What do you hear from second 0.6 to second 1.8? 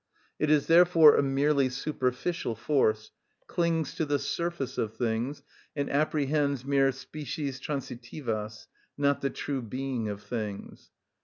therefore a merely